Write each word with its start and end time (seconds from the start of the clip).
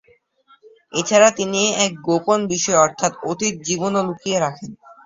এছাড়া, 0.93 1.29
তিনি 1.31 1.61
এক 1.85 1.91
গোপন 2.07 2.39
বিষয় 2.53 2.77
অর্থাৎ 2.77 3.11
অতীত 3.31 3.55
জীবনও 3.67 4.01
লুকিয়ে 4.07 4.37
রাখেন। 4.39 4.71